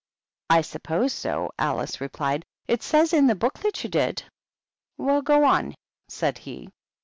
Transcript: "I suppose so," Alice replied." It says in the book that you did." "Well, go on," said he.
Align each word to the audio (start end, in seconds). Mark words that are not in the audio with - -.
"I 0.49 0.61
suppose 0.61 1.13
so," 1.13 1.51
Alice 1.59 2.01
replied." 2.01 2.43
It 2.67 2.81
says 2.81 3.13
in 3.13 3.27
the 3.27 3.35
book 3.35 3.59
that 3.59 3.83
you 3.83 3.89
did." 3.91 4.23
"Well, 4.97 5.21
go 5.21 5.43
on," 5.43 5.75
said 6.07 6.39
he. 6.39 6.71